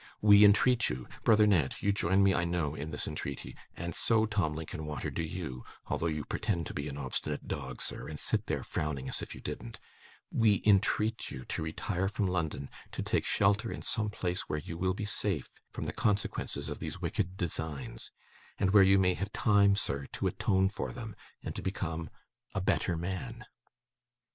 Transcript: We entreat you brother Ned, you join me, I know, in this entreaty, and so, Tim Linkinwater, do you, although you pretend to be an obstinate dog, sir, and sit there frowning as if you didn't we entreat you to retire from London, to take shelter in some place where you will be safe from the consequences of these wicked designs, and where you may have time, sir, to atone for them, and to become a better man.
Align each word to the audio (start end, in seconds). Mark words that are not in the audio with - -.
We 0.19 0.43
entreat 0.43 0.89
you 0.89 1.07
brother 1.23 1.45
Ned, 1.45 1.75
you 1.79 1.91
join 1.91 2.23
me, 2.23 2.33
I 2.33 2.43
know, 2.43 2.73
in 2.73 2.89
this 2.89 3.07
entreaty, 3.07 3.55
and 3.77 3.93
so, 3.93 4.25
Tim 4.25 4.55
Linkinwater, 4.55 5.11
do 5.11 5.21
you, 5.21 5.63
although 5.89 6.07
you 6.07 6.25
pretend 6.25 6.65
to 6.65 6.73
be 6.73 6.87
an 6.87 6.97
obstinate 6.97 7.47
dog, 7.47 7.83
sir, 7.83 8.07
and 8.07 8.19
sit 8.19 8.47
there 8.47 8.63
frowning 8.63 9.07
as 9.07 9.21
if 9.21 9.35
you 9.35 9.41
didn't 9.41 9.79
we 10.31 10.63
entreat 10.65 11.29
you 11.29 11.45
to 11.45 11.61
retire 11.61 12.09
from 12.09 12.25
London, 12.25 12.67
to 12.93 13.03
take 13.03 13.25
shelter 13.27 13.71
in 13.71 13.83
some 13.83 14.09
place 14.09 14.49
where 14.49 14.57
you 14.57 14.75
will 14.75 14.95
be 14.95 15.05
safe 15.05 15.59
from 15.69 15.85
the 15.85 15.93
consequences 15.93 16.67
of 16.67 16.79
these 16.79 16.99
wicked 16.99 17.37
designs, 17.37 18.09
and 18.57 18.71
where 18.71 18.81
you 18.81 18.97
may 18.97 19.13
have 19.13 19.31
time, 19.31 19.75
sir, 19.75 20.07
to 20.13 20.25
atone 20.25 20.67
for 20.67 20.91
them, 20.91 21.15
and 21.43 21.53
to 21.55 21.61
become 21.61 22.09
a 22.55 22.59
better 22.59 22.97
man. 22.97 23.45